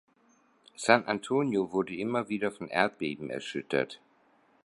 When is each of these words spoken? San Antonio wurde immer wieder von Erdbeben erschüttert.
San 0.75 1.03
Antonio 1.07 1.73
wurde 1.73 1.93
immer 1.95 2.27
wieder 2.27 2.51
von 2.51 2.67
Erdbeben 2.69 3.29
erschüttert. 3.29 4.01